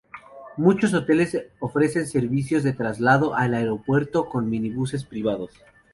[0.57, 5.51] Muchos hoteles ofrecen servicios de traslado al aeropuerto con mini buses privados.